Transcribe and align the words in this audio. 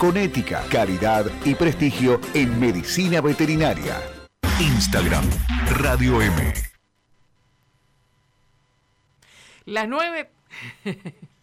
con 0.00 0.16
ética, 0.16 0.64
calidad 0.70 1.26
y 1.44 1.54
prestigio 1.54 2.22
en 2.32 2.58
medicina 2.58 3.20
veterinaria. 3.20 4.00
Instagram, 4.58 5.24
Radio 5.76 6.22
M. 6.22 6.54
Las 9.66 9.86
nueve... 9.86 10.30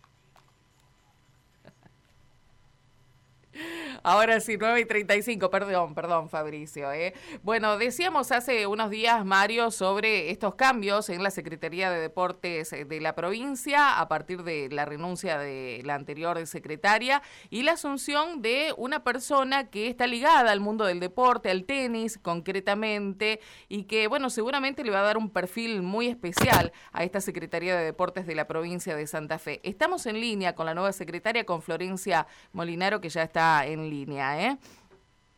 Ahora 4.03 4.39
sí, 4.39 4.57
9 4.59 4.81
y 4.81 4.85
35, 4.85 5.49
perdón, 5.49 5.93
perdón, 5.95 6.29
Fabricio. 6.29 6.91
¿eh? 6.91 7.13
Bueno, 7.43 7.77
decíamos 7.77 8.31
hace 8.31 8.67
unos 8.67 8.89
días, 8.89 9.25
Mario, 9.25 9.71
sobre 9.71 10.31
estos 10.31 10.55
cambios 10.55 11.09
en 11.09 11.23
la 11.23 11.31
Secretaría 11.31 11.89
de 11.89 11.99
Deportes 11.99 12.71
de 12.71 13.01
la 13.01 13.15
provincia 13.15 13.99
a 13.99 14.07
partir 14.07 14.43
de 14.43 14.69
la 14.71 14.85
renuncia 14.85 15.37
de 15.37 15.81
la 15.83 15.95
anterior 15.95 16.45
secretaria 16.45 17.21
y 17.49 17.63
la 17.63 17.73
asunción 17.73 18.41
de 18.41 18.73
una 18.77 19.03
persona 19.03 19.69
que 19.69 19.87
está 19.87 20.07
ligada 20.07 20.51
al 20.51 20.59
mundo 20.59 20.85
del 20.85 20.99
deporte, 20.99 21.49
al 21.49 21.65
tenis 21.65 22.17
concretamente, 22.17 23.39
y 23.67 23.83
que, 23.83 24.07
bueno, 24.07 24.29
seguramente 24.29 24.83
le 24.83 24.91
va 24.91 24.99
a 24.99 25.03
dar 25.03 25.17
un 25.17 25.29
perfil 25.29 25.81
muy 25.81 26.07
especial 26.07 26.71
a 26.91 27.03
esta 27.03 27.21
Secretaría 27.21 27.75
de 27.75 27.85
Deportes 27.85 28.27
de 28.27 28.35
la 28.35 28.47
provincia 28.47 28.95
de 28.95 29.07
Santa 29.07 29.39
Fe. 29.39 29.59
Estamos 29.63 30.05
en 30.05 30.19
línea 30.19 30.55
con 30.55 30.65
la 30.65 30.73
nueva 30.73 30.91
secretaria, 30.91 31.45
con 31.45 31.61
Florencia 31.61 32.27
Molinaro, 32.51 33.01
que 33.01 33.09
ya 33.09 33.23
está 33.23 33.46
en 33.65 33.89
línea. 33.89 34.47
¿eh? 34.47 34.57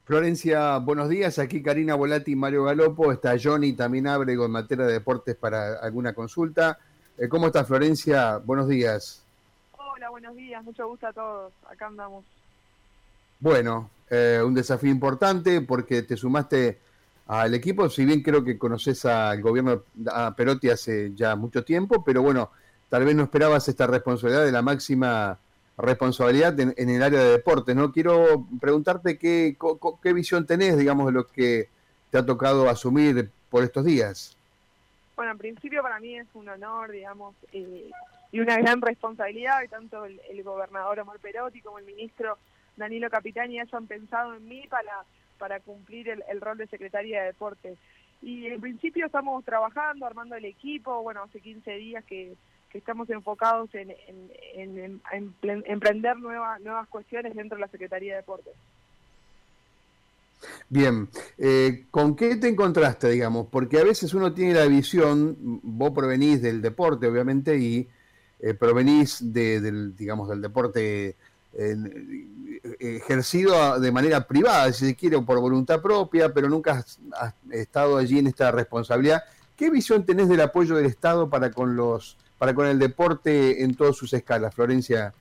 Florencia, 0.06 0.78
buenos 0.78 1.10
días. 1.10 1.38
Aquí 1.40 1.62
Karina 1.62 1.96
Volati 1.96 2.32
y 2.32 2.36
Mario 2.36 2.64
Galopo. 2.64 3.12
Está 3.12 3.36
Johnny 3.42 3.74
también 3.74 4.08
Abrego 4.08 4.46
en 4.46 4.52
materia 4.52 4.86
de 4.86 4.94
deportes 4.94 5.36
para 5.36 5.80
alguna 5.80 6.14
consulta. 6.14 6.80
Eh, 7.18 7.28
¿Cómo 7.30 7.48
está 7.48 7.64
Florencia? 7.64 8.38
Buenos 8.38 8.68
días. 8.68 9.24
Hola, 9.78 10.10
buenos 10.10 10.36
días. 10.36 10.64
Mucho 10.64 10.88
gusto 10.88 11.08
a 11.08 11.14
todos. 11.14 11.54
Acá 11.70 11.88
andamos. 11.88 12.26
Bueno, 13.40 13.90
eh, 14.10 14.42
un 14.44 14.54
desafío 14.54 14.90
importante 14.90 15.62
porque 15.62 16.02
te 16.02 16.18
sumaste 16.18 16.80
al 17.28 17.54
equipo, 17.54 17.88
si 17.90 18.06
bien 18.06 18.24
creo 18.24 18.44
que 18.44 18.58
conoces 18.58 19.06
al 19.06 19.40
gobierno 19.40 19.84
a 20.12 20.36
Perotti 20.36 20.72
hace 20.72 21.14
ya 21.14 21.36
mucho 21.36 21.64
tiempo, 21.64 22.04
pero 22.04 22.24
bueno, 22.24 22.50
tal 22.90 23.06
vez 23.06 23.16
no 23.16 23.22
esperabas 23.22 23.68
esta 23.68 23.86
responsabilidad 23.86 24.44
de 24.44 24.52
la 24.52 24.64
máxima 24.64 25.38
responsabilidad 25.80 26.60
en, 26.60 26.74
el 26.78 27.02
área 27.02 27.20
de 27.20 27.32
deportes, 27.32 27.76
¿no? 27.76 27.92
Quiero 27.92 28.46
preguntarte 28.60 29.18
qué, 29.18 29.58
qué 30.04 30.14
visión 30.14 30.46
tenés, 30.46 30.78
digamos, 30.78 31.08
de 31.08 31.12
lo 31.14 31.26
que 31.26 31.70
te 32.12 32.18
ha 32.18 32.26
tocado 32.26 32.70
asumir 32.70 33.30
por 33.50 33.64
estos 33.64 33.86
días. 33.86 34.38
Bueno, 35.16 35.32
en 35.32 35.38
principio 35.38 35.82
para 35.82 36.00
mí 36.00 36.18
es 36.18 36.28
un 36.34 36.50
honor, 36.50 36.92
digamos, 36.92 37.36
eh, 37.54 37.90
y 38.32 38.40
una 38.40 38.58
gran 38.58 38.82
responsabilidad 38.82 39.62
que 39.62 39.68
tanto 39.70 40.06
el, 40.06 40.44
gobernador 40.44 41.00
Omar 41.00 41.20
Perotti 41.20 41.62
como 41.62 41.80
el 41.80 41.86
ministro 41.86 42.38
Danilo 42.78 43.10
Capitani 43.10 43.60
hayan 43.60 43.88
pensado 43.88 44.36
en 44.36 44.48
mí 44.48 44.66
para, 44.70 45.04
para 45.38 45.60
cumplir 45.60 46.10
el, 46.10 46.24
el 46.30 46.42
rol 46.42 46.58
de 46.58 46.68
secretaria 46.68 47.22
de 47.22 47.28
deportes. 47.28 47.78
Y 48.22 48.48
en 48.48 48.60
principio 48.60 49.06
estamos 49.06 49.44
trabajando, 49.46 50.06
armando 50.06 50.36
el 50.36 50.46
equipo, 50.46 51.02
bueno, 51.02 51.24
hace 51.24 51.40
15 51.40 51.72
días 51.76 52.04
que 52.06 52.36
que 52.70 52.78
estamos 52.78 53.10
enfocados 53.10 53.70
en, 53.74 53.94
emprender 55.66 56.18
nuevas, 56.18 56.62
nuevas 56.62 56.88
cuestiones 56.88 57.36
dentro 57.36 57.58
de 57.58 57.62
la 57.62 57.68
Secretaría 57.68 58.14
de 58.14 58.18
Deportes. 58.18 58.54
Bien, 60.70 61.10
eh, 61.38 61.86
¿con 61.92 62.16
qué 62.16 62.38
te 62.38 62.48
encontraste, 62.48 63.10
digamos? 63.10 63.48
Porque 63.52 63.80
a 63.80 63.84
veces 63.84 64.14
uno 64.14 64.34
tiene 64.34 64.54
la 64.54 64.66
visión, 64.68 65.36
vos 65.42 65.92
provenís 65.92 66.42
del 66.42 66.62
deporte, 66.62 67.08
obviamente, 67.08 67.58
y 67.58 67.88
eh, 68.40 68.54
provenís 68.54 69.34
del, 69.34 69.96
digamos, 69.98 70.30
del 70.30 70.42
deporte 70.42 71.16
eh, 71.54 71.76
ejercido 72.80 73.80
de 73.80 73.92
manera 73.92 74.28
privada, 74.28 74.72
si 74.72 74.86
se 74.86 74.96
quiere, 74.96 75.20
por 75.22 75.40
voluntad 75.42 75.82
propia, 75.82 76.34
pero 76.34 76.48
nunca 76.48 76.74
has, 76.74 77.00
estado 77.52 77.98
allí 77.98 78.20
en 78.20 78.28
esta 78.28 78.52
responsabilidad. 78.52 79.24
¿Qué 79.58 79.70
visión 79.70 80.06
tenés 80.06 80.30
del 80.30 80.40
apoyo 80.40 80.76
del 80.76 80.86
Estado 80.86 81.30
para 81.30 81.52
con 81.52 81.76
los 81.76 82.16
para 82.40 82.56
con 82.56 82.66
el 82.66 82.80
deporte 82.80 83.64
en 83.64 83.76
todas 83.76 83.96
sus 83.96 84.14
escalas, 84.14 84.56
Florencia? 84.56 85.14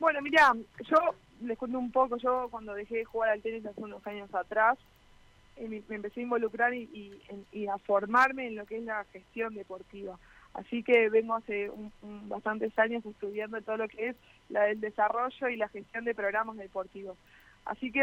Bueno, 0.00 0.20
mira, 0.22 0.54
yo 0.88 0.96
les 1.42 1.56
cuento 1.56 1.78
un 1.78 1.92
poco, 1.92 2.16
yo 2.16 2.48
cuando 2.50 2.74
dejé 2.74 2.96
de 2.96 3.04
jugar 3.04 3.30
al 3.30 3.42
tenis 3.42 3.64
hace 3.66 3.80
unos 3.80 4.04
años 4.06 4.34
atrás, 4.34 4.78
eh, 5.56 5.68
me, 5.68 5.94
empecé 5.94 6.20
a 6.20 6.22
involucrar 6.22 6.74
y, 6.74 7.20
a 7.70 7.78
formarme 7.78 8.48
en 8.48 8.56
lo 8.56 8.64
que 8.64 8.78
es 8.78 8.84
la 8.84 9.04
gestión 9.12 9.54
deportiva. 9.54 10.18
Así 10.54 10.82
que 10.82 11.10
vengo 11.10 11.34
hace 11.34 11.70
bastantes 12.00 12.76
años 12.78 13.04
estudiando 13.04 13.60
todo 13.60 13.76
lo 13.76 13.88
que 13.88 14.08
es 14.08 14.16
la, 14.48 14.68
el 14.70 14.80
desarrollo 14.80 15.48
y 15.48 15.56
la 15.56 15.68
gestión 15.68 16.06
de 16.06 16.14
programas 16.14 16.56
deportivos. 16.56 17.18
Así 17.66 17.92
que 17.92 18.00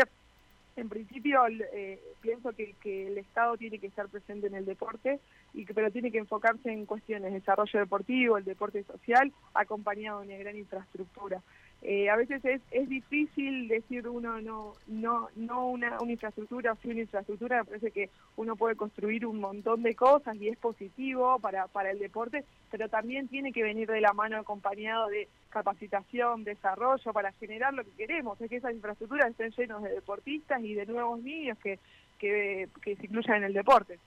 en 0.76 0.90
principio 0.90 1.42
eh, 1.48 2.00
pienso 2.22 2.52
que, 2.54 2.76
el 3.08 3.18
Estado 3.18 3.58
tiene 3.58 3.80
que 3.80 3.88
estar 3.88 4.08
presente 4.08 4.48
en 4.48 4.56
el 4.56 4.66
deporte, 4.66 5.20
y 5.54 5.66
que, 5.66 5.74
pero 5.74 5.92
tiene 5.92 6.12
que 6.12 6.18
enfocarse 6.18 6.72
en 6.72 6.86
cuestiones 6.86 7.32
de 7.32 7.40
desarrollo 7.40 7.80
deportivo, 7.80 8.38
el 8.38 8.46
deporte 8.46 8.84
social, 8.84 9.32
acompañado 9.54 10.22
de 10.22 10.28
una 10.28 10.38
gran 10.38 10.58
infraestructura. 10.58 11.42
Eh, 11.86 12.10
a 12.10 12.16
veces 12.16 12.44
es, 12.46 12.62
es 12.72 12.88
difícil 12.88 13.68
decir 13.68 14.08
uno 14.08 14.40
no 14.40 14.72
no 14.88 15.28
no 15.36 15.68
una, 15.68 16.00
una 16.00 16.14
infraestructura 16.14 16.78
sí 16.82 16.90
una 16.90 17.02
infraestructura, 17.02 17.58
me 17.58 17.66
parece 17.66 17.92
que 17.92 18.10
uno 18.38 18.56
puede 18.56 18.78
construir 18.78 19.26
un 19.26 19.42
montón 19.42 19.84
de 19.84 19.94
cosas 19.94 20.38
y 20.38 20.48
es 20.48 20.58
positivo 20.58 21.40
para, 21.40 21.68
para 21.68 21.92
el 21.92 22.00
deporte, 22.00 22.46
pero 22.72 22.88
también 22.88 23.28
tiene 23.28 23.52
que 23.52 23.64
venir 23.64 23.90
de 23.90 24.00
la 24.00 24.14
mano 24.14 24.38
acompañado 24.38 25.08
de 25.10 25.28
capacitación, 25.50 26.46
desarrollo 26.46 27.12
para 27.12 27.34
generar 27.34 27.74
lo 27.74 27.84
que 27.84 27.92
queremos, 27.92 28.40
es 28.40 28.50
que 28.50 28.58
esas 28.58 28.74
infraestructuras 28.74 29.32
estén 29.32 29.52
llenas 29.52 29.84
de 29.84 29.90
deportistas 29.90 30.64
y 30.64 30.76
de 30.76 30.86
nuevos 30.86 31.22
niños 31.22 31.58
que, 31.58 31.80
que, 32.18 32.70
que 32.82 32.96
se 32.96 33.08
incluyan 33.08 33.40
en 33.40 33.44
el 33.44 33.54
deporte. 33.54 34.00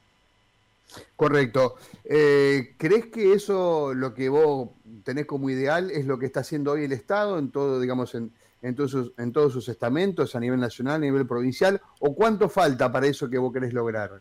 Correcto. 1.15 1.77
Eh, 2.05 2.75
¿Crees 2.79 3.07
que 3.07 3.33
eso, 3.33 3.95
lo 3.95 4.15
que 4.15 4.29
vos 4.29 4.71
tenés 5.05 5.27
como 5.27 5.51
ideal, 5.51 5.91
es 5.91 6.07
lo 6.07 6.19
que 6.19 6.27
está 6.27 6.41
haciendo 6.41 6.73
hoy 6.73 6.85
el 6.85 6.93
Estado 6.93 7.39
en 7.39 7.51
todo, 7.51 7.81
digamos, 7.81 8.15
en, 8.15 8.33
todos, 8.75 8.91
sus, 8.91 9.13
en 9.19 9.33
todos 9.33 9.53
sus 9.53 9.69
estamentos, 9.69 10.35
a 10.37 10.41
nivel 10.41 10.61
nacional, 10.61 10.97
a 10.97 10.99
nivel 10.99 11.27
provincial? 11.27 11.81
¿O 12.01 12.15
cuánto 12.15 12.49
falta 12.49 12.91
para 12.91 13.07
eso 13.07 13.29
que 13.29 13.39
vos 13.39 13.53
querés 13.53 13.73
lograr? 13.73 14.21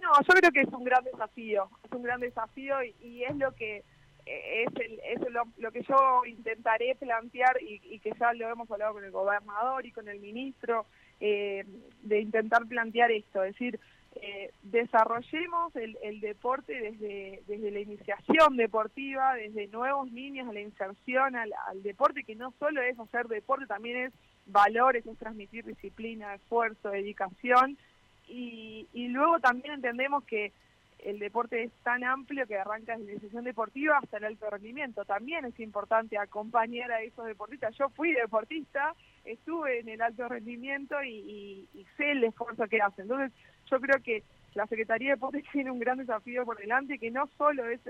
No, 0.00 0.12
yo 0.26 0.34
creo 0.34 0.50
que 0.52 0.60
es 0.62 0.72
un 0.72 0.84
gran 0.84 1.04
desafío, 1.04 1.68
es 1.84 1.92
un 1.92 2.02
gran 2.02 2.20
desafío 2.20 2.76
y, 2.82 3.24
es 3.24 3.36
lo 3.36 3.54
que 3.54 3.84
eh, 4.26 4.64
es, 4.64 4.74
el, 4.76 5.00
es 5.00 5.20
lo, 5.58 5.72
que 5.72 5.82
yo 5.82 6.24
intentaré 6.26 6.94
plantear 6.94 7.58
y, 7.60 7.98
que 7.98 8.12
ya 8.18 8.32
lo 8.32 8.48
hemos 8.48 8.70
hablado 8.70 8.94
con 8.94 9.04
el 9.04 9.10
gobernador 9.10 9.84
y 9.84 9.92
con 9.92 10.08
el 10.08 10.20
ministro, 10.20 10.86
eh, 11.20 11.64
de 12.02 12.20
intentar 12.20 12.66
plantear 12.66 13.10
esto, 13.10 13.42
es 13.42 13.52
decir, 13.52 13.78
eh, 14.20 14.50
desarrollemos 14.62 15.74
el, 15.76 16.20
deporte 16.20 16.72
desde, 16.72 17.42
desde 17.46 17.70
la 17.70 17.80
iniciación 17.80 18.56
deportiva, 18.56 19.34
desde 19.34 19.68
nuevos 19.68 20.10
niños 20.10 20.48
a 20.48 20.52
la 20.52 20.60
inserción 20.60 21.36
al, 21.36 21.52
deporte, 21.82 22.24
que 22.24 22.34
no 22.34 22.52
solo 22.58 22.82
es 22.82 22.98
hacer 22.98 23.28
deporte, 23.28 23.66
también 23.66 24.06
es 24.06 24.12
valores, 24.46 25.06
es 25.06 25.18
transmitir 25.18 25.64
disciplina, 25.64 26.34
esfuerzo, 26.34 26.90
dedicación, 26.90 27.78
y, 28.26 28.86
y 28.92 29.08
luego 29.08 29.40
también 29.40 29.74
entendemos 29.74 30.24
que 30.24 30.52
el 30.98 31.18
deporte 31.18 31.62
es 31.62 31.72
tan 31.82 32.04
amplio 32.04 32.46
que 32.46 32.58
arranca 32.58 32.92
desde 32.92 33.06
la 33.06 33.12
iniciación 33.12 33.44
deportiva 33.44 33.98
hasta 33.98 34.18
el 34.18 34.24
alto 34.24 34.50
rendimiento. 34.50 35.04
También 35.04 35.44
es 35.44 35.58
importante 35.60 36.18
acompañar 36.18 36.90
a 36.90 37.02
esos 37.02 37.26
deportistas. 37.26 37.76
Yo 37.76 37.88
fui 37.90 38.12
deportista, 38.12 38.94
estuve 39.24 39.80
en 39.80 39.88
el 39.88 40.02
alto 40.02 40.28
rendimiento 40.28 41.02
y, 41.02 41.68
y 41.72 41.86
sé 41.96 42.12
el 42.12 42.24
esfuerzo 42.24 42.66
que 42.66 42.80
hacen. 42.80 43.04
Entonces, 43.04 43.32
yo 43.70 43.80
creo 43.80 44.02
que 44.02 44.22
la 44.54 44.66
Secretaría 44.66 45.10
de 45.10 45.14
Deportes 45.14 45.44
tiene 45.52 45.70
un 45.70 45.78
gran 45.78 45.98
desafío 45.98 46.44
por 46.44 46.58
delante, 46.58 46.98
que 46.98 47.10
no 47.10 47.28
solo 47.38 47.68
es, 47.68 47.80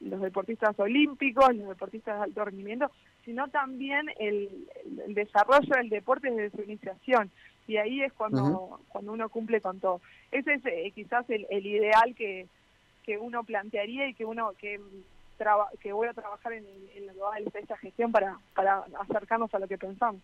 los 0.00 0.20
deportistas 0.20 0.78
olímpicos, 0.78 1.54
los 1.54 1.68
deportistas 1.68 2.16
de 2.16 2.24
alto 2.24 2.44
rendimiento, 2.44 2.90
sino 3.24 3.48
también 3.48 4.06
el, 4.18 4.66
desarrollo 5.08 5.74
del 5.76 5.88
deporte 5.88 6.30
desde 6.30 6.56
su 6.56 6.62
iniciación. 6.62 7.30
Y 7.66 7.76
ahí 7.78 8.02
es 8.02 8.12
cuando, 8.12 8.80
cuando 8.88 9.12
uno 9.12 9.28
cumple 9.28 9.60
con 9.60 9.80
todo. 9.80 10.00
Ese 10.30 10.54
es 10.54 10.66
eh, 10.66 10.92
quizás 10.94 11.24
el, 11.30 11.46
ideal 11.66 12.14
que, 12.14 12.46
que 13.04 13.18
uno 13.18 13.44
plantearía 13.44 14.08
y 14.08 14.14
que 14.14 14.24
uno 14.24 14.52
que 14.58 14.80
que 15.80 15.92
voy 15.92 16.08
a 16.08 16.14
trabajar 16.14 16.52
en, 16.52 16.64
en 16.94 17.10
esta 17.54 17.76
gestión 17.76 18.12
para, 18.12 18.38
para 18.54 18.84
acercarnos 19.00 19.52
a 19.52 19.58
lo 19.58 19.68
que 19.68 19.76
pensamos. 19.76 20.22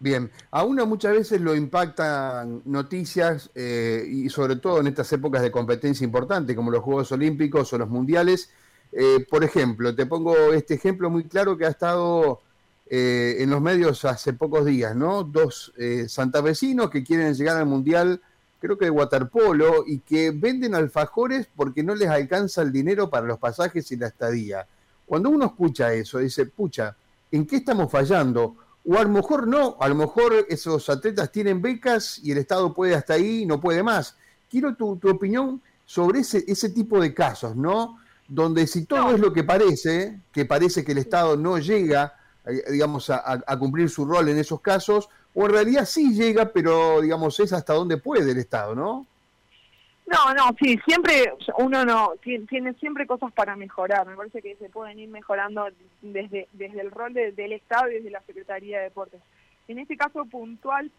Bien, 0.00 0.30
a 0.50 0.64
uno 0.64 0.86
muchas 0.86 1.12
veces 1.12 1.40
lo 1.40 1.54
impactan 1.54 2.62
noticias 2.64 3.50
eh, 3.54 4.04
y 4.06 4.28
sobre 4.28 4.56
todo 4.56 4.80
en 4.80 4.88
estas 4.88 5.12
épocas 5.12 5.40
de 5.40 5.50
competencia 5.50 6.04
importante 6.04 6.56
como 6.56 6.70
los 6.70 6.82
Juegos 6.82 7.12
Olímpicos 7.12 7.72
o 7.72 7.78
los 7.78 7.88
Mundiales. 7.88 8.50
Eh, 8.92 9.24
por 9.30 9.44
ejemplo, 9.44 9.94
te 9.94 10.06
pongo 10.06 10.52
este 10.52 10.74
ejemplo 10.74 11.10
muy 11.10 11.24
claro 11.24 11.56
que 11.56 11.66
ha 11.66 11.70
estado 11.70 12.42
eh, 12.96 13.42
en 13.42 13.50
los 13.50 13.60
medios 13.60 14.04
hace 14.04 14.32
pocos 14.34 14.64
días, 14.64 14.94
¿no? 14.94 15.24
Dos 15.24 15.72
santavecinos 16.06 16.90
que 16.90 17.02
quieren 17.02 17.34
llegar 17.34 17.56
al 17.56 17.66
Mundial, 17.66 18.20
creo 18.60 18.78
que 18.78 18.84
de 18.84 18.90
waterpolo, 18.90 19.84
y 19.86 19.98
que 19.98 20.30
venden 20.30 20.74
alfajores 20.74 21.48
porque 21.56 21.82
no 21.82 21.94
les 21.94 22.08
alcanza 22.08 22.62
el 22.62 22.70
dinero 22.70 23.10
para 23.10 23.26
los 23.26 23.38
pasajes 23.38 23.90
y 23.90 23.96
la 23.96 24.08
estadía. 24.08 24.66
Cuando 25.06 25.30
uno 25.30 25.46
escucha 25.46 25.92
eso, 25.92 26.18
dice, 26.18 26.46
pucha, 26.46 26.96
¿en 27.32 27.46
qué 27.46 27.56
estamos 27.56 27.90
fallando? 27.90 28.56
o 28.86 28.98
a 28.98 29.02
lo 29.02 29.08
mejor 29.08 29.46
no, 29.46 29.76
a 29.80 29.88
lo 29.88 29.94
mejor 29.94 30.46
esos 30.48 30.88
atletas 30.90 31.32
tienen 31.32 31.62
becas 31.62 32.20
y 32.22 32.32
el 32.32 32.38
Estado 32.38 32.74
puede 32.74 32.94
hasta 32.94 33.14
ahí 33.14 33.42
y 33.42 33.46
no 33.46 33.60
puede 33.60 33.82
más. 33.82 34.16
Quiero 34.50 34.74
tu, 34.74 34.98
opinión 35.08 35.60
sobre 35.86 36.20
ese, 36.20 36.44
ese 36.46 36.68
tipo 36.68 37.00
de 37.00 37.14
casos, 37.14 37.56
¿no? 37.56 37.98
Donde 38.28 38.66
si 38.66 38.84
todo 38.84 39.12
es 39.12 39.20
lo 39.20 39.32
que 39.32 39.42
parece, 39.42 40.20
que 40.32 40.44
parece 40.44 40.84
que 40.84 40.92
el 40.92 40.98
Estado 40.98 41.36
no 41.36 41.58
llega, 41.58 42.14
eh, 42.14 42.23
digamos, 42.70 43.10
a, 43.10 43.58
cumplir 43.58 43.88
su 43.88 44.04
rol 44.04 44.28
en 44.28 44.38
esos 44.38 44.60
casos, 44.60 45.08
o 45.34 45.46
en 45.46 45.52
realidad 45.52 45.84
sí 45.84 46.14
llega, 46.14 46.46
pero, 46.52 47.00
digamos, 47.00 47.38
es 47.40 47.52
hasta 47.52 47.72
donde 47.74 47.96
puede 47.96 48.32
el 48.32 48.38
Estado, 48.38 48.74
¿no? 48.74 49.06
No, 50.06 50.34
no, 50.34 50.54
sí, 50.60 50.78
siempre 50.84 51.32
uno 51.58 51.84
no 51.84 52.12
tiene, 52.22 52.74
siempre 52.74 53.06
cosas 53.06 53.32
para 53.32 53.56
mejorar. 53.56 54.06
Me 54.06 54.16
parece 54.16 54.42
que 54.42 54.54
se 54.56 54.68
pueden 54.68 54.98
ir 54.98 55.08
mejorando 55.08 55.66
desde 56.02 56.46
desde 56.52 56.80
el 56.82 56.90
rol 56.90 57.14
del 57.14 57.52
Estado 57.52 57.90
y 57.90 57.94
desde 57.94 58.10
la 58.10 58.20
Secretaría 58.20 58.78
de 58.78 58.84
Deportes. 58.84 59.22
En 59.66 59.78
este 59.78 59.96
caso 59.96 60.26
puntual, 60.26 60.90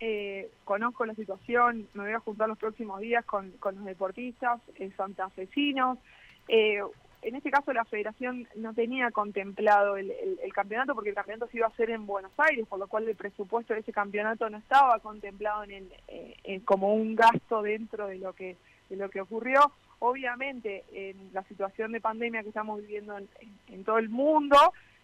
eh, 0.00 0.50
conozco 0.64 1.04
la 1.04 1.14
situación, 1.14 1.88
me 1.92 2.04
voy 2.04 2.12
a 2.12 2.20
juntar 2.20 2.48
los 2.48 2.58
próximos 2.58 3.00
días 3.00 3.24
con, 3.24 3.50
con 3.58 3.74
los 3.76 3.84
deportistas 3.84 4.60
eh, 4.76 4.90
santafesinos. 4.96 5.98
Eh, 6.46 6.80
en 7.22 7.34
este 7.34 7.50
caso 7.50 7.72
la 7.72 7.84
federación 7.84 8.46
no 8.56 8.74
tenía 8.74 9.10
contemplado 9.10 9.96
el, 9.96 10.12
campeonato 10.52 10.94
porque 10.94 11.10
el 11.10 11.14
campeonato 11.14 11.50
se 11.50 11.58
iba 11.58 11.66
a 11.66 11.70
hacer 11.70 11.90
en 11.90 12.06
Buenos 12.06 12.32
Aires, 12.38 12.66
por 12.66 12.78
lo 12.78 12.88
cual 12.88 13.08
el 13.08 13.16
presupuesto 13.16 13.74
de 13.74 13.80
ese 13.80 13.92
campeonato 13.92 14.48
no 14.50 14.58
estaba 14.58 14.98
contemplado 15.00 15.64
en, 15.64 15.88
eh, 16.08 16.60
como 16.64 16.94
un 16.94 17.14
gasto 17.14 17.62
dentro 17.62 18.06
de 18.06 18.16
lo 18.16 18.32
que 18.32 18.56
de 18.88 18.96
lo 18.96 19.10
que 19.10 19.20
ocurrió. 19.20 19.72
Obviamente, 20.00 20.84
en 20.92 21.30
la 21.32 21.42
situación 21.44 21.92
de 21.92 22.00
pandemia 22.00 22.42
que 22.42 22.48
estamos 22.48 22.80
viviendo 22.80 23.16
en, 23.18 23.84
todo 23.84 23.98
el 23.98 24.08
mundo, 24.08 24.56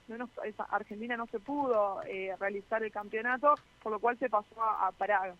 no 0.08 0.28
Argentina 0.70 1.16
no 1.16 1.26
se 1.26 1.40
pudo 1.40 2.00
eh, 2.06 2.34
realizar 2.38 2.82
el 2.82 2.92
campeonato, 2.92 3.54
por 3.82 3.92
lo 3.92 3.98
cual 3.98 4.18
se 4.18 4.30
pasó 4.30 4.62
a, 4.62 4.86
a 4.86 4.92
Praga. 4.92 5.34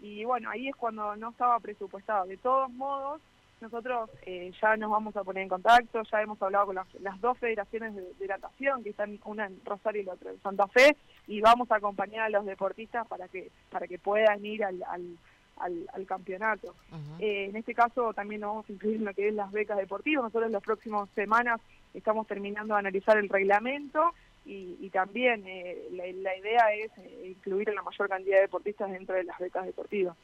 Y 0.00 0.24
bueno, 0.24 0.48
ahí 0.50 0.68
es 0.68 0.76
cuando 0.76 1.14
no 1.16 1.30
estaba 1.30 1.58
presupuestado. 1.60 2.26
De 2.26 2.36
todos 2.36 2.70
modos, 2.70 3.20
nosotros 3.60 4.10
eh, 4.22 4.52
ya 4.60 4.76
nos 4.76 4.90
vamos 4.90 5.16
a 5.16 5.24
poner 5.24 5.42
en 5.42 5.48
contacto, 5.48 6.02
ya 6.10 6.22
hemos 6.22 6.40
hablado 6.42 6.66
con 6.66 6.74
las, 6.76 7.20
dos 7.20 7.38
federaciones 7.38 7.94
de, 7.94 8.26
natación, 8.26 8.82
que 8.82 8.90
están 8.90 9.18
una 9.24 9.46
en 9.46 9.60
Rosario 9.64 10.02
y 10.02 10.04
la 10.04 10.14
otra 10.14 10.30
en 10.30 10.40
Santa 10.40 10.66
Fe, 10.68 10.96
y 11.26 11.40
vamos 11.40 11.70
a 11.70 11.76
acompañar 11.76 12.26
a 12.26 12.30
los 12.30 12.46
deportistas 12.46 13.06
para 13.06 13.28
que 13.28 13.50
para 13.70 13.86
que 13.86 13.98
puedan 13.98 14.44
ir 14.44 14.64
al, 14.64 14.82
al, 14.86 16.06
campeonato. 16.06 16.74
Eh, 17.18 17.46
en 17.50 17.56
este 17.56 17.74
caso 17.74 18.12
también 18.14 18.40
nos 18.40 18.50
vamos 18.50 18.68
a 18.68 18.72
incluir 18.72 18.96
en 18.96 19.04
lo 19.04 19.14
que 19.14 19.28
es 19.28 19.34
las 19.34 19.52
becas 19.52 19.76
deportivas. 19.76 20.24
Nosotros 20.24 20.46
en 20.46 20.52
las 20.52 20.62
próximas 20.62 21.08
semanas 21.14 21.60
estamos 21.94 22.26
terminando 22.26 22.74
de 22.74 22.80
analizar 22.80 23.16
el 23.18 23.28
reglamento 23.28 24.14
y, 24.46 24.90
también 24.90 25.44
eh, 25.46 25.88
la, 25.92 26.36
idea 26.36 26.74
es 26.74 26.90
incluir 27.24 27.70
a 27.70 27.74
la 27.74 27.82
mayor 27.82 28.08
cantidad 28.08 28.36
de 28.36 28.42
deportistas 28.42 28.90
dentro 28.90 29.14
de 29.14 29.24
las 29.24 29.38
becas 29.38 29.64
deportivas. 29.64 30.16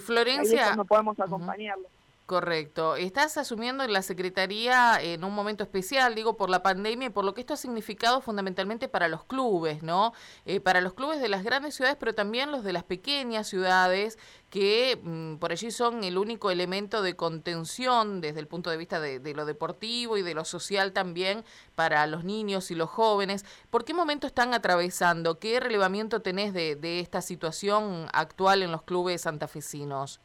Florencia, 0.00 0.74
Ahí 0.74 0.84
podemos 0.86 1.18
acompañarlos. 1.18 1.90
Correcto. 2.26 2.96
Estás 2.96 3.36
asumiendo 3.36 3.84
en 3.84 3.92
la 3.92 4.02
Secretaría 4.02 5.00
en 5.00 5.22
un 5.22 5.32
momento 5.32 5.62
especial, 5.62 6.16
digo, 6.16 6.36
por 6.36 6.50
la 6.50 6.60
pandemia 6.60 7.06
y 7.06 7.10
por 7.10 7.24
lo 7.24 7.34
que 7.34 7.40
esto 7.42 7.54
ha 7.54 7.56
significado 7.56 8.20
fundamentalmente 8.20 8.88
para 8.88 9.06
los 9.06 9.22
clubes, 9.22 9.84
¿no? 9.84 10.12
Eh, 10.44 10.58
para 10.58 10.80
los 10.80 10.94
clubes 10.94 11.20
de 11.20 11.28
las 11.28 11.44
grandes 11.44 11.76
ciudades, 11.76 11.96
pero 12.00 12.16
también 12.16 12.50
los 12.50 12.64
de 12.64 12.72
las 12.72 12.82
pequeñas 12.82 13.46
ciudades, 13.46 14.18
que 14.50 14.98
mm, 15.00 15.36
por 15.36 15.52
allí 15.52 15.70
son 15.70 16.02
el 16.02 16.18
único 16.18 16.50
elemento 16.50 17.00
de 17.00 17.14
contención 17.14 18.20
desde 18.20 18.40
el 18.40 18.48
punto 18.48 18.70
de 18.70 18.76
vista 18.76 18.98
de, 18.98 19.20
lo 19.32 19.46
deportivo 19.46 20.16
y 20.16 20.22
de 20.22 20.34
lo 20.34 20.44
social 20.44 20.92
también 20.92 21.44
para 21.76 22.08
los 22.08 22.24
niños 22.24 22.72
y 22.72 22.74
los 22.74 22.90
jóvenes. 22.90 23.44
¿Por 23.70 23.84
qué 23.84 23.94
momento 23.94 24.26
están 24.26 24.52
atravesando? 24.52 25.38
¿Qué 25.38 25.60
relevamiento 25.60 26.22
tenés 26.22 26.52
de, 26.52 26.74
de 26.74 26.98
esta 26.98 27.22
situación 27.22 28.08
actual 28.12 28.62
en 28.62 28.72
los 28.72 28.82
clubes 28.82 29.20
santafesinos? 29.22 30.20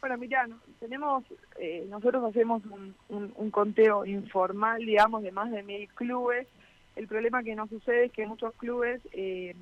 Bueno, 0.00 0.18
mira, 0.18 0.46
tenemos, 0.78 1.24
eh, 1.58 1.86
nosotros 1.88 2.22
hacemos 2.24 2.62
un, 3.08 3.50
conteo 3.50 4.04
informal, 4.04 4.84
digamos, 4.84 5.22
de 5.22 5.32
más 5.32 5.50
de 5.50 5.62
mil 5.62 5.88
clubes. 5.94 6.46
El 6.94 7.08
problema 7.08 7.42
que 7.42 7.54
nos 7.54 7.70
sucede 7.70 8.06
es 8.06 8.12
que 8.12 8.26
muchos 8.26 8.54
clubes 8.54 9.00
eh, 9.12 9.54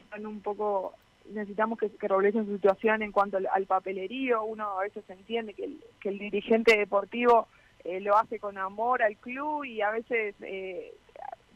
están 0.00 0.26
un 0.26 0.40
poco, 0.40 0.94
necesitamos 1.30 1.78
que, 1.78 1.90
que 1.90 2.08
su 2.08 2.54
situación 2.54 3.02
en 3.02 3.12
cuanto 3.12 3.36
al, 3.36 3.66
papelerío. 3.66 4.44
Uno 4.44 4.78
a 4.78 4.82
veces 4.82 5.04
entiende 5.08 5.54
que 5.54 5.64
el, 5.64 5.84
que 6.00 6.08
el 6.08 6.18
dirigente 6.18 6.76
deportivo 6.76 7.48
eh, 7.84 8.00
lo 8.00 8.16
hace 8.16 8.38
con 8.38 8.58
amor 8.58 9.02
al 9.02 9.16
club 9.16 9.64
y 9.64 9.82
a 9.82 9.90
veces 9.90 10.34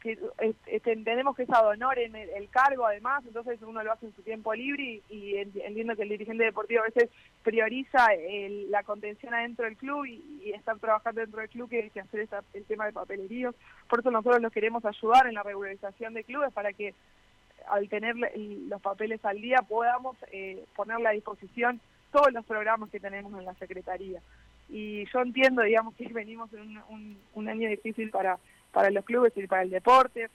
este, 0.09 0.93
entendemos 0.93 1.37
que 1.37 1.45
es 1.45 1.51
ad 1.51 1.67
honor 1.67 1.99
en 1.99 2.15
el, 2.15 2.49
cargo 2.49 2.87
además, 2.87 3.25
entonces 3.27 3.61
uno 3.63 3.83
lo 3.83 3.93
hace 3.93 4.07
en 4.07 4.15
su 4.15 4.23
tiempo 4.23 4.55
libre 4.55 5.03
y, 5.09 5.37
entiendo 5.37 5.97
que 5.97 6.03
el 6.03 6.09
dirigente 6.09 6.45
deportivo 6.45 6.83
a 6.83 6.87
veces 6.87 7.11
prioriza 7.43 8.09
la 8.69 8.83
contención 8.83 9.35
adentro 9.35 9.65
del 9.65 9.77
club 9.77 10.07
y, 10.07 10.53
estar 10.55 10.79
trabajando 10.79 11.21
dentro 11.21 11.41
del 11.41 11.51
club 11.51 11.69
que, 11.69 11.91
que 11.91 12.01
hacer 12.01 12.29
el 12.55 12.65
tema 12.65 12.87
de 12.87 12.93
papeleríos. 12.93 13.55
Por 13.89 14.01
eso 14.01 14.11
nosotros 14.11 14.41
los 14.41 14.53
queremos 14.53 14.85
ayudar 14.85 15.27
en 15.27 15.35
la 15.35 15.43
regularización 15.43 16.15
de 16.15 16.25
clubes 16.25 16.53
para 16.53 16.73
que 16.73 16.95
al 17.69 17.89
tener 17.89 18.15
los 18.17 18.81
papeles 18.81 19.25
al 19.25 19.41
día 19.41 19.59
podamos 19.69 20.17
eh, 20.33 20.65
ponerle 20.75 21.09
a 21.09 21.13
disposición 21.13 21.81
todos 22.13 22.33
los 22.33 22.45
programas 22.45 22.91
que 22.91 23.01
tenemos 23.01 23.37
en 23.39 23.45
la 23.45 23.55
Secretaría. 23.55 24.21
Y 24.69 25.05
yo 25.13 25.21
entiendo, 25.21 25.63
digamos, 25.63 25.95
que 25.95 26.09
venimos 26.09 26.53
en 26.53 27.19
un 27.35 27.49
año 27.49 27.69
difícil 27.69 28.11
para 28.11 28.39
para 28.77 28.91
los 28.91 29.07
clubes 29.07 29.33
y 29.35 29.47
para 29.47 29.63
el 29.63 29.71
deporte. 29.71 30.29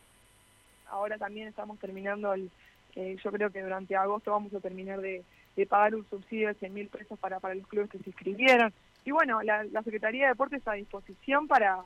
Ahora 0.90 1.16
también 1.20 1.48
estamos 1.48 1.78
terminando, 1.78 2.34
el, 2.34 2.50
eh, 2.96 3.16
yo 3.24 3.32
creo 3.32 3.52
que 3.52 3.62
durante 3.62 3.96
agosto 3.96 4.32
vamos 4.32 4.52
a 4.56 4.60
terminar 4.60 5.00
de, 5.00 5.24
pagar 5.70 5.94
un 5.94 6.10
subsidio 6.10 6.48
de 6.48 6.56
100 6.56 6.74
mil 6.74 6.88
pesos 6.88 7.20
para, 7.20 7.40
para 7.40 7.54
los 7.54 7.68
clubes 7.68 7.92
que 7.92 8.00
se 8.00 8.10
inscribieron. 8.10 8.74
Y 9.06 9.12
bueno, 9.12 9.44
la, 9.44 9.64
la 9.66 9.84
Secretaría 9.84 10.24
de 10.24 10.30
Deportes 10.30 10.58
está 10.58 10.72
a 10.72 10.74
disposición 10.74 11.48
para, 11.48 11.84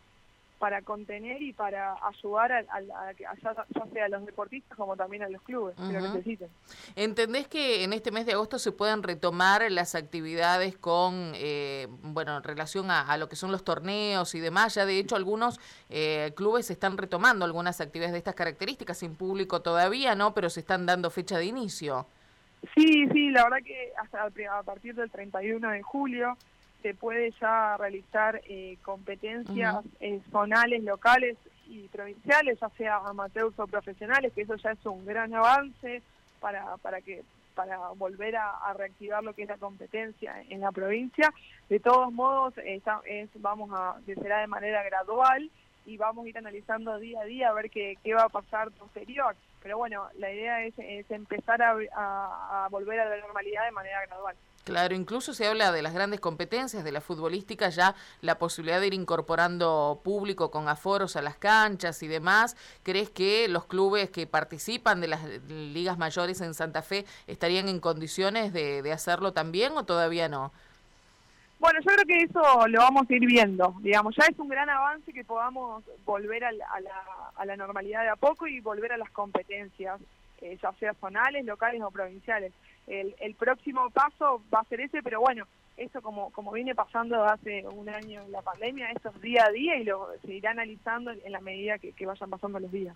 para 0.59 0.81
contener 0.81 1.41
y 1.41 1.53
para 1.53 1.95
ayudar 2.07 2.51
a, 2.51 2.63
ya, 3.19 3.35
sea 3.93 4.05
a 4.05 4.09
los 4.09 4.25
deportistas 4.25 4.77
como 4.77 4.95
también 4.95 5.23
a 5.23 5.29
los 5.29 5.41
clubes 5.41 5.75
que 5.75 5.93
lo 5.93 6.01
necesiten. 6.01 6.49
¿Entendés 6.95 7.47
que 7.47 7.83
en 7.83 7.93
este 7.93 8.11
mes 8.11 8.25
de 8.25 8.33
agosto 8.33 8.57
se 8.57 8.71
pueden 8.71 9.03
retomar 9.03 9.69
las 9.71 9.95
actividades 9.95 10.77
con, 10.77 11.33
eh, 11.35 11.87
bueno, 12.01 12.37
en 12.37 12.43
relación 12.43 12.89
a, 12.89 13.15
lo 13.17 13.27
que 13.29 13.35
son 13.35 13.51
los 13.51 13.63
torneos 13.63 14.33
y 14.35 14.39
demás? 14.39 14.75
Ya 14.75 14.85
de 14.85 14.97
hecho 14.97 15.15
algunos 15.15 15.59
eh, 15.89 16.31
clubes 16.35 16.71
están 16.71 16.97
retomando 16.97 17.45
algunas 17.45 17.81
actividades 17.81 18.13
de 18.13 18.19
estas 18.19 18.35
características, 18.35 18.97
sin 18.97 19.15
público 19.15 19.61
todavía, 19.61 20.15
¿no? 20.15 20.33
Pero 20.33 20.49
se 20.49 20.61
están 20.61 20.85
dando 20.85 21.09
fecha 21.09 21.37
de 21.37 21.45
inicio. 21.45 22.07
Sí, 22.73 23.07
sí, 23.11 23.29
la 23.29 23.43
verdad 23.43 23.63
que 23.63 23.91
hasta 24.01 24.23
a 24.23 24.63
partir 24.63 24.95
del 24.95 25.11
31 25.11 25.69
de 25.69 25.81
julio 25.83 26.37
se 26.85 26.93
puede 26.93 27.31
ya 27.41 27.77
realizar 27.77 28.41
eh, 28.47 28.77
competencias 28.83 29.77
eh, 29.99 30.21
zonales, 30.31 30.83
locales 30.83 31.35
y 31.67 31.87
provinciales, 31.87 32.59
ya 32.59 32.69
sea 32.77 32.97
amateurs 32.97 33.57
o 33.57 33.65
profesionales, 33.65 34.31
que 34.33 34.43
eso 34.43 34.53
ya 34.57 34.69
es 34.69 34.85
un 34.85 35.03
gran 35.03 35.33
avance 35.33 36.03
para, 36.39 36.77
para 36.77 37.01
que 37.01 37.23
para 37.55 37.89
volver 37.97 38.35
a, 38.35 38.71
reactivar 38.77 39.23
lo 39.23 39.33
que 39.33 39.43
es 39.43 39.49
la 39.49 39.57
competencia 39.57 40.43
en 40.47 40.61
la 40.61 40.71
provincia. 40.71 41.33
De 41.69 41.79
todos 41.79 42.13
modos, 42.13 42.53
es, 42.63 42.83
vamos 43.39 43.71
a, 43.73 43.95
será 44.05 44.41
de 44.41 44.47
manera 44.47 44.83
gradual 44.83 45.49
y 45.87 45.97
vamos 45.97 46.27
a 46.27 46.29
ir 46.29 46.37
analizando 46.37 46.99
día 46.99 47.21
a 47.21 47.25
día 47.25 47.49
a 47.49 47.53
ver 47.53 47.71
qué, 47.71 47.97
qué 48.03 48.13
va 48.13 48.25
a 48.25 48.29
pasar 48.29 48.69
posterior. 48.73 49.35
Pero 49.63 49.79
bueno, 49.79 50.07
la 50.19 50.31
idea 50.31 50.63
es, 50.63 50.75
empezar 51.09 51.63
a, 51.63 51.71
a 52.65 52.67
volver 52.69 52.99
a 52.99 53.09
la 53.09 53.17
normalidad 53.17 53.65
de 53.65 53.71
manera 53.71 54.05
gradual. 54.05 54.35
Claro, 54.65 54.95
incluso 54.95 55.35
se 55.35 55.45
habla 55.45 55.71
de 55.71 55.83
las 55.83 55.93
grandes 55.93 56.19
competencias 56.19 56.83
de 56.83 56.91
la 56.91 56.99
futbolística, 56.99 57.69
ya 57.69 57.93
la 58.21 58.39
posibilidad 58.39 58.79
de 58.79 58.87
ir 58.87 58.95
incorporando 58.95 60.01
público 60.03 60.49
con 60.49 60.67
aforos 60.67 61.15
a 61.15 61.21
las 61.21 61.37
canchas 61.37 62.01
y 62.01 62.07
demás. 62.07 62.57
¿Crees 62.81 63.11
que 63.11 63.47
los 63.47 63.67
clubes 63.67 64.09
que 64.09 64.25
participan 64.25 65.01
de 65.01 65.07
las 65.07 65.23
ligas 65.47 65.99
mayores 65.99 66.41
en 66.41 66.55
Santa 66.55 66.81
Fe 66.81 67.05
estarían 67.27 67.69
en 67.69 67.79
condiciones 67.79 68.53
de, 68.53 68.91
hacerlo 68.91 69.33
también 69.33 69.73
o 69.77 69.85
todavía 69.85 70.29
no? 70.29 70.51
Bueno, 71.59 71.79
yo 71.81 71.91
creo 71.91 72.05
que 72.07 72.23
eso 72.23 72.67
lo 72.67 72.79
vamos 72.79 73.07
a 73.07 73.13
ir 73.13 73.25
viendo. 73.27 73.75
Digamos, 73.81 74.15
ya 74.15 74.25
es 74.25 74.39
un 74.39 74.47
gran 74.47 74.67
avance 74.67 75.13
que 75.13 75.23
podamos 75.23 75.83
volver 76.05 76.43
a 76.43 76.51
la, 76.51 76.65
a 77.35 77.45
la, 77.45 77.55
normalidad 77.55 78.01
de 78.01 78.09
a 78.09 78.15
poco 78.15 78.47
y 78.47 78.61
volver 78.61 78.93
a 78.93 78.97
las 78.97 79.11
competencias, 79.11 80.01
eh, 80.41 80.57
ya 80.59 80.73
sea 80.79 80.95
zonales, 80.95 81.45
locales 81.45 81.83
o 81.83 81.91
provinciales 81.91 82.51
el, 82.87 83.15
el 83.19 83.35
próximo 83.35 83.89
paso 83.89 84.41
va 84.53 84.59
a 84.59 84.65
ser 84.65 84.81
ese, 84.81 85.01
pero 85.03 85.21
bueno, 85.21 85.45
eso 85.77 86.01
como, 86.01 86.31
como 86.31 86.51
viene 86.51 86.73
pasando 86.73 87.23
hace 87.25 87.65
un 87.67 87.89
año 87.89 88.21
la 88.29 88.41
pandemia, 88.41 88.91
esto 88.91 89.09
es 89.09 89.21
día 89.21 89.45
a 89.45 89.51
día 89.51 89.77
y 89.77 89.83
lo 89.83 90.07
se 90.25 90.33
irá 90.33 90.51
analizando 90.51 91.11
en 91.11 91.31
la 91.31 91.41
medida 91.41 91.77
que, 91.77 92.05
vayan 92.05 92.29
pasando 92.29 92.59
los 92.59 92.71
días. 92.71 92.95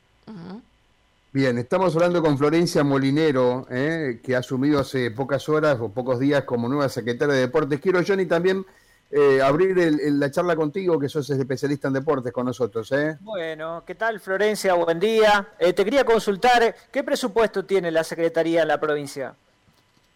Bien, 1.32 1.58
estamos 1.58 1.96
hablando 1.96 2.22
con 2.22 2.38
Florencia 2.38 2.84
Molinero, 2.84 3.68
eh, 3.70 4.20
que 4.24 4.36
ha 4.36 4.40
asumido 4.40 4.80
hace 4.80 5.12
pocas 5.12 5.48
horas 5.50 5.78
o 5.80 5.90
pocos 5.90 6.20
días 6.20 6.44
como 6.44 6.68
nueva 6.68 6.90
secretaria 6.90 7.36
de 7.36 7.42
Deportes. 7.42 7.80
Quiero, 7.80 8.02
Johnny, 8.06 8.26
también 8.26 8.66
eh, 9.12 9.42
abrir 9.42 9.76
la 10.14 10.30
charla 10.30 10.56
contigo, 10.56 11.00
que 11.00 11.10
sos 11.10 11.28
especialista 11.30 11.88
en 11.88 11.96
deportes 11.96 12.32
con 12.32 12.46
nosotros. 12.46 12.92
¿eh? 12.92 13.18
Bueno, 13.22 13.84
¿qué 13.86 13.96
tal 13.96 14.20
Florencia? 14.20 14.76
Buen 14.76 15.00
día. 15.00 15.50
Eh, 15.58 15.74
te 15.74 15.84
quería 15.84 16.04
consultar, 16.04 16.76
¿qué 16.92 17.04
presupuesto 17.04 17.66
tiene 17.66 17.90
la 17.90 18.04
Secretaría 18.04 18.62
en 18.62 18.68
la 18.68 18.80
provincia? 18.80 19.36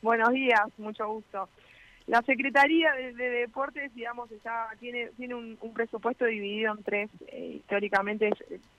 Buenos 0.03 0.33
días, 0.33 0.59
mucho 0.77 1.07
gusto. 1.07 1.47
La 2.07 2.21
Secretaría 2.23 2.91
de, 2.91 3.13
Deportes, 3.13 3.95
digamos, 3.95 4.29
tiene, 4.81 5.07
tiene 5.15 5.33
un, 5.33 5.57
presupuesto 5.73 6.25
dividido 6.25 6.73
en 6.73 6.83
tres. 6.83 7.09
Eh, 7.27 7.53
históricamente 7.55 8.29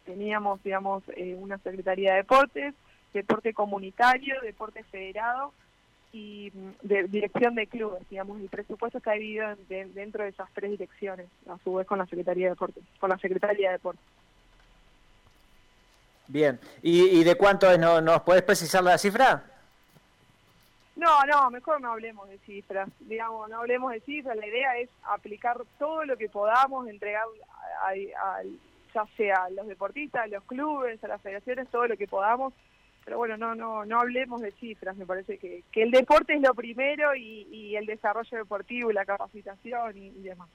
teníamos, 0.05 0.63
digamos, 0.63 1.03
una 1.39 1.57
Secretaría 1.57 2.11
de 2.11 2.17
Deportes, 2.19 2.75
Deporte 3.15 3.55
Comunitario, 3.55 4.35
Deporte 4.43 4.85
Federado 4.85 5.55
y 6.13 6.53
mm, 6.53 6.87
de 6.87 7.05
dirección 7.05 7.55
de 7.55 7.69
clubes, 7.69 8.07
digamos, 8.11 8.39
el 8.39 8.51
presupuesto 8.51 8.99
está 8.99 9.13
dividido 9.13 9.57
dentro 9.95 10.25
de 10.25 10.29
esas 10.29 10.51
tres 10.53 10.73
direcciones, 10.73 11.27
a 11.49 11.57
su 11.65 11.73
vez 11.73 11.87
con 11.87 11.99
la 11.99 12.07
Secretaría 12.07 12.49
de 12.49 12.51
Deportes, 12.51 12.85
con 13.01 13.09
la 13.09 13.17
Secretaría 13.17 13.69
de 13.69 13.77
Deportes. 13.77 14.05
Bien, 16.29 16.61
¿y, 16.83 17.25
de 17.25 17.35
cuánto 17.35 17.71
es? 17.71 17.79
¿No, 17.79 18.03
¿Nos 18.03 18.21
puedes 18.23 18.43
precisar 18.43 18.85
la 18.85 18.99
cifra? 18.99 19.54
No, 20.97 21.25
no, 21.25 21.51
mejor 21.51 21.81
no 21.81 21.93
hablemos 21.93 22.29
de 22.29 22.39
cifras, 22.39 22.89
digamos, 23.01 23.51
no 23.51 23.59
hablemos 23.59 23.93
de 23.93 24.01
cifras, 24.01 24.37
la 24.37 24.47
idea 24.47 24.79
es 24.79 24.89
aplicar 25.03 25.61
todo 25.79 26.05
lo 26.05 26.17
que 26.17 26.29
podamos, 26.29 26.87
entregar 26.87 27.25
a, 27.83 28.43
ya 28.95 29.07
sea 29.17 29.45
a 29.45 29.51
los 29.51 29.67
deportistas, 29.67 30.23
a 30.23 30.27
los 30.29 30.45
clubes, 30.45 31.03
a 31.03 31.09
las 31.09 31.21
federaciones, 31.21 31.69
todo 31.69 31.89
lo 31.89 31.97
que 31.97 32.07
podamos 32.07 32.53
pero 33.05 33.19
bueno, 33.19 33.37
no, 33.37 33.55
no, 33.55 33.85
no 33.85 34.01
hablemos 34.01 34.41
de 34.41 34.51
cifras, 34.53 34.97
me 34.97 35.05
parece 35.05 35.37
que, 35.37 35.63
que 35.71 35.83
el 35.83 35.91
deporte 35.91 36.35
es 36.35 36.41
lo 36.41 36.55
primero 36.55 37.15
y, 37.15 37.47
y 37.51 37.77
el 37.77 37.85
desarrollo 37.85 38.39
deportivo 38.39 38.91
y 38.91 38.95
la 38.95 39.05
capacitación 39.05 39.97
y, 39.97 40.11
demás. 40.23 40.49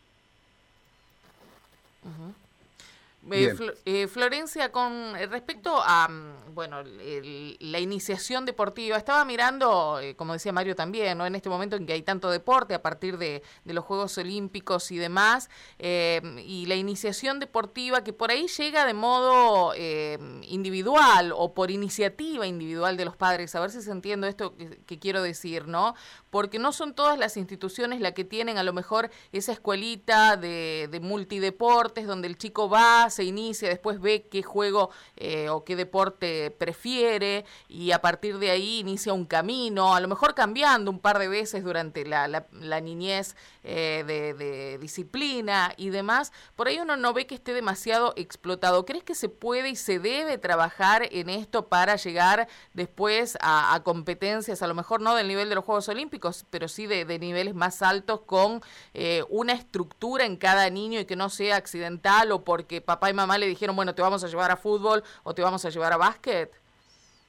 Eh, 3.31 3.53
eh, 3.85 4.07
Florencia, 4.07 4.71
con 4.71 5.13
respecto 5.29 5.81
a 5.83 6.07
mm, 6.07 6.55
bueno 6.55 6.81
la 6.83 7.79
iniciación 7.79 8.45
deportiva, 8.45 8.97
estaba 8.97 9.25
mirando, 9.25 9.99
eh, 9.99 10.15
como 10.15 10.33
decía 10.33 10.53
Mario 10.53 10.75
también, 10.75 11.17
¿no? 11.17 11.25
en 11.25 11.35
este 11.35 11.49
momento 11.49 11.75
en 11.75 11.85
que 11.85 11.93
hay 11.93 12.01
tanto 12.01 12.31
deporte 12.31 12.73
a 12.73 12.81
partir 12.81 13.17
de, 13.17 13.43
los 13.65 13.83
Juegos 13.83 14.17
Olímpicos 14.17 14.91
y 14.91 14.97
demás, 14.97 15.49
y 15.79 16.65
la 16.65 16.75
iniciación 16.75 17.39
deportiva 17.39 18.03
que 18.03 18.13
por 18.13 18.31
ahí 18.31 18.47
llega 18.47 18.85
de 18.85 18.93
modo 18.93 19.73
individual 19.75 21.33
o 21.35 21.53
por 21.53 21.71
iniciativa 21.71 22.47
individual 22.47 22.97
de 22.97 23.05
los 23.05 23.15
padres, 23.15 23.53
a 23.55 23.59
ver 23.59 23.69
si 23.69 23.81
se 23.81 23.91
entiende 23.91 24.27
esto 24.29 24.55
que, 24.55 24.99
quiero 24.99 25.21
decir, 25.21 25.67
¿no? 25.67 25.95
Porque 26.29 26.59
no 26.59 26.71
son 26.71 26.93
todas 26.93 27.17
las 27.17 27.37
instituciones 27.37 28.01
las 28.01 28.13
que 28.13 28.23
tienen 28.23 28.57
a 28.57 28.63
lo 28.63 28.73
mejor 28.73 29.09
esa 29.31 29.51
escuelita 29.51 30.37
de, 30.37 30.87
de 30.91 30.99
multideportes 30.99 32.07
donde 32.07 32.27
el 32.27 32.37
chico 32.37 32.69
va, 32.69 33.09
se 33.09 33.23
inicia, 33.23 33.69
después 33.69 33.99
ve 33.99 34.27
qué 34.29 34.43
juego 34.43 34.89
eh, 35.15 35.49
o 35.49 35.63
qué 35.63 35.75
deporte 35.75 36.51
prefiere 36.51 37.45
y 37.67 37.91
a 37.91 38.01
partir 38.01 38.37
de 38.39 38.51
ahí 38.51 38.79
inicia 38.79 39.13
un 39.13 39.25
camino, 39.25 39.95
a 39.95 39.99
lo 39.99 40.07
mejor 40.07 40.35
cambiando 40.35 40.91
un 40.91 40.99
par 40.99 41.19
de 41.19 41.27
veces 41.27 41.63
durante 41.63 42.05
la, 42.05 42.27
la, 42.27 42.81
niñez 42.81 43.35
eh, 43.63 44.03
de, 44.05 44.77
disciplina 44.79 45.73
y 45.77 45.89
demás. 45.89 46.31
Por 46.55 46.67
ahí 46.67 46.79
uno 46.79 46.97
no 46.97 47.13
ve 47.13 47.27
que 47.27 47.35
esté 47.35 47.53
demasiado 47.53 48.13
explotado. 48.15 48.85
¿Crees 48.85 49.03
que 49.03 49.15
se 49.15 49.29
puede 49.29 49.69
y 49.69 49.75
se 49.75 49.99
debe 49.99 50.37
trabajar 50.37 51.07
en 51.11 51.29
esto 51.29 51.67
para 51.67 51.95
llegar 51.95 52.47
después 52.73 53.37
a, 53.41 53.79
competencias, 53.83 54.61
a 54.61 54.67
lo 54.67 54.75
mejor 54.75 55.01
no 55.01 55.15
del 55.15 55.27
nivel 55.27 55.49
de 55.49 55.55
los 55.55 55.63
Juegos 55.63 55.87
Olímpicos, 55.89 56.09
pero 56.49 56.67
sí 56.67 56.87
de, 56.87 57.05
niveles 57.19 57.55
más 57.55 57.81
altos 57.81 58.21
con 58.21 58.61
eh, 58.93 59.23
una 59.29 59.53
estructura 59.53 60.25
en 60.25 60.37
cada 60.37 60.69
niño 60.69 60.99
y 60.99 61.05
que 61.05 61.15
no 61.15 61.29
sea 61.29 61.55
accidental 61.55 62.31
o 62.31 62.43
porque 62.43 62.81
papá 62.81 63.09
y 63.09 63.13
mamá 63.13 63.37
le 63.37 63.47
dijeron, 63.47 63.75
bueno, 63.75 63.95
te 63.95 64.01
vamos 64.01 64.23
a 64.23 64.27
llevar 64.27 64.51
a 64.51 64.57
fútbol 64.57 65.03
o 65.23 65.33
te 65.33 65.41
vamos 65.41 65.65
a 65.65 65.69
llevar 65.69 65.93
a 65.93 65.97
básquet? 65.97 66.51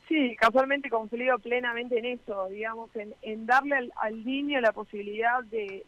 Sí, 0.08 0.34
casualmente 0.36 0.90
confío 0.90 1.38
plenamente 1.38 1.98
en 1.98 2.04
eso, 2.04 2.48
digamos, 2.48 2.90
en, 2.96 3.46
darle 3.46 3.90
al, 3.94 4.24
niño 4.24 4.60
la 4.60 4.72
posibilidad 4.72 5.44
de, 5.44 5.84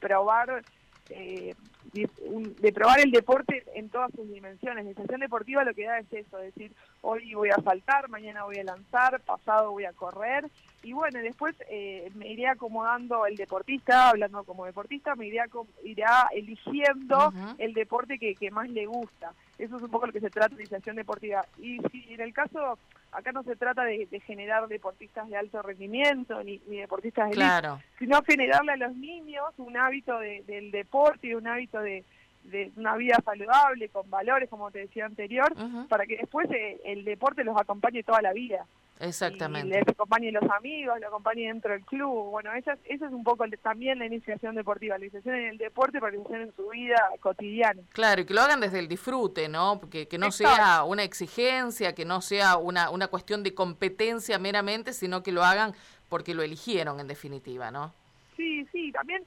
probar 0.00 0.64
eh, 1.10 1.54
de, 1.92 2.72
probar 2.72 3.00
el 3.00 3.10
deporte 3.10 3.64
en 3.74 3.88
todas 3.88 4.10
sus 4.12 4.30
dimensiones. 4.30 4.84
La 4.84 4.94
sesión 4.94 5.20
deportiva 5.20 5.64
lo 5.64 5.74
que 5.74 5.86
da 5.86 5.98
es 5.98 6.12
eso, 6.12 6.38
es 6.38 6.54
decir, 6.54 6.72
hoy 7.02 7.34
voy 7.34 7.50
a 7.50 7.62
saltar, 7.62 8.08
mañana 8.08 8.44
voy 8.44 8.58
a 8.58 8.64
lanzar, 8.64 9.20
pasado 9.20 9.72
voy 9.72 9.84
a 9.84 9.92
correr, 9.92 10.50
y 10.82 10.92
bueno, 10.92 11.20
después 11.20 11.54
eh, 11.68 12.10
me 12.14 12.28
iré 12.28 12.46
acomodando 12.46 13.26
el 13.26 13.36
deportista, 13.36 14.08
hablando 14.08 14.44
como 14.44 14.64
deportista, 14.64 15.14
me 15.14 15.26
iré 15.26 15.40
irá 15.84 16.28
eligiendo 16.32 17.32
el 17.58 17.74
deporte 17.74 18.18
que, 18.18 18.34
que, 18.34 18.50
más 18.50 18.68
le 18.70 18.86
gusta. 18.86 19.32
Eso 19.58 19.76
es 19.76 19.82
un 19.82 19.90
poco 19.90 20.06
lo 20.06 20.12
que 20.12 20.20
se 20.20 20.30
trata 20.30 20.54
de 20.54 20.62
iniciación 20.62 20.96
deportiva. 20.96 21.44
Y 21.58 21.80
si 21.90 22.14
en 22.14 22.22
el 22.22 22.32
caso, 22.32 22.78
acá 23.12 23.32
no 23.32 23.42
se 23.42 23.56
trata 23.56 23.84
de, 23.84 24.06
generar 24.26 24.68
deportistas 24.68 25.28
de 25.28 25.36
alto 25.36 25.62
rendimiento 25.62 26.42
ni, 26.44 26.58
deportistas 26.58 27.30
de 27.30 27.36
claro. 27.36 27.80
sino 27.98 28.22
generarle 28.22 28.72
a 28.72 28.76
los 28.76 28.94
niños 28.96 29.44
un 29.56 29.76
hábito 29.76 30.18
del 30.18 30.70
deporte 30.70 31.28
y 31.28 31.34
un 31.34 31.46
hábito 31.46 31.80
de, 31.80 32.04
de 32.44 32.72
una 32.76 32.96
vida 32.96 33.18
saludable, 33.24 33.88
con 33.88 34.08
valores, 34.10 34.48
como 34.48 34.70
te 34.70 34.80
decía 34.80 35.06
anterior, 35.06 35.52
para 35.88 36.06
que 36.06 36.18
después 36.18 36.50
eh, 36.50 36.80
el 36.84 37.04
deporte 37.04 37.44
los 37.44 37.56
acompañe 37.56 38.02
toda 38.02 38.22
la 38.22 38.32
vida. 38.32 38.66
Exactamente. 39.00 39.68
Y 39.68 39.80
les 39.80 39.88
acompañe 39.88 40.30
los 40.30 40.42
amigos, 40.50 41.00
lo 41.00 41.08
acompañe 41.08 41.46
dentro 41.46 41.72
del 41.72 41.84
club. 41.84 42.30
Bueno, 42.30 42.52
esa, 42.52 42.76
esa 42.84 43.06
es 43.06 43.12
un 43.12 43.24
poco 43.24 43.44
también 43.62 43.98
la 43.98 44.06
iniciación 44.06 44.54
deportiva, 44.54 44.98
la 44.98 45.06
iniciación 45.06 45.36
en 45.36 45.46
el 45.46 45.58
deporte 45.58 46.00
para 46.00 46.14
iniciación 46.14 46.42
en 46.42 46.54
su 46.54 46.68
vida 46.68 46.98
cotidiana. 47.20 47.80
Claro, 47.92 48.20
y 48.20 48.26
que 48.26 48.34
lo 48.34 48.42
hagan 48.42 48.60
desde 48.60 48.78
el 48.78 48.88
disfrute, 48.88 49.48
¿no? 49.48 49.80
Que, 49.90 50.06
que 50.06 50.18
no 50.18 50.30
sea 50.30 50.84
una 50.84 51.02
exigencia, 51.02 51.94
que 51.94 52.04
no 52.04 52.20
sea 52.20 52.56
una, 52.56 52.90
una 52.90 53.08
cuestión 53.08 53.42
de 53.42 53.54
competencia 53.54 54.38
meramente, 54.38 54.92
sino 54.92 55.22
que 55.22 55.32
lo 55.32 55.42
hagan 55.42 55.72
porque 56.10 56.34
lo 56.34 56.42
eligieron 56.42 57.00
en 57.00 57.06
definitiva, 57.06 57.70
¿no? 57.70 57.94
Sí, 58.36 58.66
sí, 58.70 58.92
también 58.92 59.22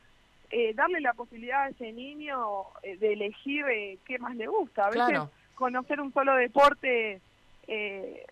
eh, 0.52 0.74
darle 0.76 1.02
la 1.02 1.14
posibilidad 1.14 1.64
a 1.64 1.70
ese 1.70 1.92
niño 1.92 2.38
eh, 2.84 2.98
de 2.98 3.14
elegir 3.14 3.66
eh, 3.66 3.98
qué 4.06 4.20
más 4.20 4.36
le 4.36 4.48
gusta. 4.48 4.86
A 4.86 4.90
veces 4.92 5.20
conocer 5.56 6.00
un 6.00 6.14
solo 6.14 6.36
deporte 6.36 7.22
eh, 7.68 8.26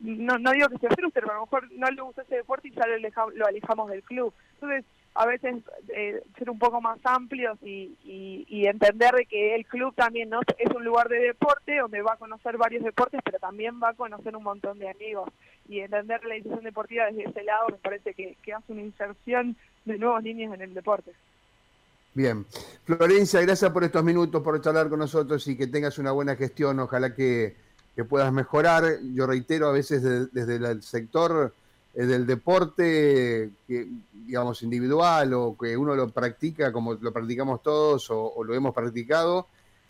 no, 0.00 0.38
no 0.38 0.52
digo 0.52 0.68
que 0.68 0.78
se 0.78 0.88
frustre, 0.88 1.22
pero 1.22 1.32
a 1.32 1.34
lo 1.36 1.40
mejor 1.42 1.70
no 1.72 1.88
le 1.88 2.02
gusta 2.02 2.22
ese 2.22 2.36
deporte 2.36 2.68
y 2.68 2.72
ya 2.72 2.84
lo, 2.86 3.46
alejamos 3.46 3.90
del 3.90 4.02
club. 4.02 4.32
Entonces, 4.54 4.84
a 5.14 5.26
veces 5.26 5.56
eh, 5.88 6.22
ser 6.38 6.50
un 6.50 6.58
poco 6.58 6.80
más 6.80 6.98
amplios 7.04 7.58
y, 7.62 7.96
y, 8.04 8.66
entender 8.66 9.14
de 9.14 9.26
que 9.26 9.54
el 9.54 9.66
club 9.66 9.94
también 9.94 10.30
no 10.30 10.40
es 10.58 10.70
un 10.70 10.84
lugar 10.84 11.08
de 11.08 11.18
deporte 11.18 11.78
donde 11.78 12.02
va 12.02 12.12
a 12.12 12.18
conocer 12.18 12.56
varios 12.56 12.84
deportes, 12.84 13.20
pero 13.24 13.38
también 13.38 13.80
va 13.82 13.90
a 13.90 13.94
conocer 13.94 14.36
un 14.36 14.44
montón 14.44 14.78
de 14.78 14.90
amigos. 14.90 15.28
Y 15.68 15.80
entender 15.80 16.24
la 16.24 16.36
iniciación 16.36 16.64
deportiva 16.64 17.06
desde 17.06 17.28
ese 17.28 17.42
lado 17.42 17.66
me 17.70 17.78
parece 17.78 18.14
que, 18.14 18.36
que 18.42 18.52
hace 18.52 18.72
una 18.72 18.82
inserción 18.82 19.56
de 19.84 19.98
nuevos 19.98 20.22
niños 20.22 20.54
en 20.54 20.62
el 20.62 20.74
deporte. 20.74 21.12
Bien. 22.14 22.46
Florencia, 22.84 23.40
gracias 23.40 23.70
por 23.70 23.84
estos 23.84 24.02
minutos, 24.02 24.42
por 24.42 24.60
charlar 24.60 24.88
con 24.88 24.98
nosotros 24.98 25.46
y 25.48 25.56
que 25.56 25.66
tengas 25.66 25.98
una 25.98 26.12
buena 26.12 26.36
gestión. 26.36 26.80
Ojalá 26.80 27.14
que 27.14 27.54
que 27.98 28.04
puedas 28.04 28.32
mejorar. 28.32 29.00
Yo 29.12 29.26
reitero, 29.26 29.66
a 29.66 29.72
veces 29.72 30.00
desde 30.32 30.54
el 30.54 30.84
sector 30.84 31.52
eh, 31.96 32.06
del 32.06 32.26
deporte, 32.26 33.50
que, 33.66 33.88
digamos, 34.12 34.62
individual 34.62 35.34
o 35.34 35.56
que 35.58 35.76
uno 35.76 35.96
lo 35.96 36.08
practica 36.08 36.72
como 36.72 36.94
lo 36.94 37.12
practicamos 37.12 37.60
todos 37.60 38.06
o, 38.10 38.44
lo 38.44 38.54
hemos 38.54 38.72
practicado, 38.72 39.48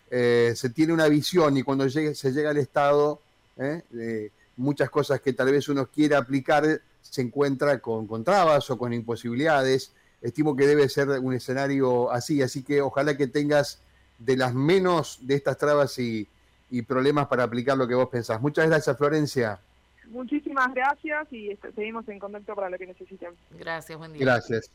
eh, 0.09 0.53
se 0.55 0.71
tiene 0.71 0.91
una 0.91 1.07
visión 1.07 1.55
y 1.55 1.61
cuando 1.61 1.87
se 1.87 2.31
llega 2.31 2.49
al 2.49 2.57
Estado, 2.57 3.19
eh, 3.57 4.31
muchas 4.57 4.89
cosas 4.89 5.21
que 5.21 5.33
tal 5.33 5.51
vez 5.51 5.69
uno 5.69 5.85
quiera 5.85 6.17
aplicar 6.17 6.81
se 7.03 7.21
encuentra 7.21 7.77
con, 7.77 8.07
con 8.07 8.23
trabas 8.23 8.71
o 8.71 8.77
con 8.79 8.91
imposibilidades. 8.91 9.91
Estimo 10.19 10.55
que 10.55 10.65
debe 10.65 10.89
ser 10.89 11.09
un 11.09 11.35
escenario 11.35 12.11
así, 12.11 12.41
así 12.41 12.63
que 12.63 12.81
ojalá 12.81 13.15
que 13.15 13.27
tengas 13.27 13.81
de 14.17 14.35
las 14.35 14.55
menos 14.55 15.19
de 15.21 15.35
estas 15.35 15.59
trabas 15.59 15.99
y, 15.99 16.27
y 16.69 16.81
problemas 16.81 17.27
para 17.27 17.43
aplicar 17.43 17.77
lo 17.77 17.87
que 17.87 17.95
vos 17.95 18.09
pensás. 18.09 18.41
Muchas 18.41 18.67
gracias, 18.67 18.97
Florencia. 18.97 19.59
Muchísimas 20.07 20.73
gracias 20.73 21.31
y 21.31 21.57
seguimos 21.75 22.07
en 22.09 22.19
contacto 22.19 22.55
para 22.55 22.69
lo 22.69 22.77
que 22.77 22.87
necesiten. 22.87 23.29
Gracias, 23.51 23.97
buen 23.97 24.13
día. 24.13 24.21
Gracias. 24.21 24.71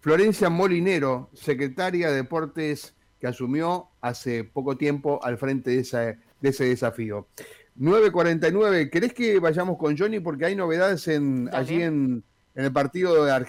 Florencia 0.00 0.48
Molinero, 0.48 1.30
secretaria 1.34 2.10
de 2.10 2.16
Deportes, 2.16 2.94
que 3.20 3.26
asumió 3.26 3.88
hace 4.00 4.44
poco 4.44 4.76
tiempo 4.76 5.20
al 5.22 5.38
frente 5.38 5.70
de, 5.70 6.18
de 6.40 6.48
ese 6.48 6.64
desafío. 6.64 7.26
9.49, 7.78 8.90
¿querés 8.90 9.12
que 9.12 9.38
vayamos 9.38 9.76
con 9.76 9.96
Johnny? 9.96 10.20
Porque 10.20 10.46
hay 10.46 10.56
novedades 10.56 11.08
en, 11.08 11.50
allí 11.52 11.82
en, 11.82 12.22
en 12.54 12.64
el 12.64 12.72
partido 12.72 13.24
de 13.24 13.32
Argentina. 13.32 13.46